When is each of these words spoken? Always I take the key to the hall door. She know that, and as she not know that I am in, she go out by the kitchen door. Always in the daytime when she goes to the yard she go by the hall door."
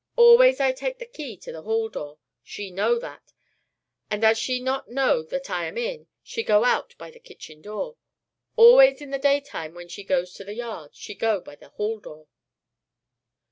Always 0.15 0.59
I 0.59 0.71
take 0.71 0.97
the 0.97 1.05
key 1.05 1.37
to 1.37 1.51
the 1.51 1.61
hall 1.61 1.87
door. 1.87 2.17
She 2.43 2.71
know 2.71 2.97
that, 2.97 3.33
and 4.09 4.23
as 4.23 4.35
she 4.35 4.59
not 4.59 4.89
know 4.89 5.21
that 5.21 5.47
I 5.51 5.67
am 5.67 5.77
in, 5.77 6.07
she 6.23 6.41
go 6.41 6.63
out 6.65 6.95
by 6.97 7.11
the 7.11 7.19
kitchen 7.19 7.61
door. 7.61 7.97
Always 8.55 8.99
in 8.99 9.11
the 9.11 9.19
daytime 9.19 9.75
when 9.75 9.89
she 9.89 10.03
goes 10.03 10.33
to 10.33 10.43
the 10.43 10.55
yard 10.55 10.95
she 10.95 11.13
go 11.13 11.39
by 11.39 11.55
the 11.55 11.69
hall 11.69 11.99
door." 11.99 12.27